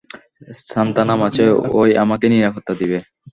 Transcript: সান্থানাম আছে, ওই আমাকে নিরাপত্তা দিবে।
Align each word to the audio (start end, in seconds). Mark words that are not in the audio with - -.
সান্থানাম 0.67 1.19
আছে, 1.27 1.43
ওই 1.79 1.89
আমাকে 2.03 2.25
নিরাপত্তা 2.27 2.73
দিবে। 2.79 2.97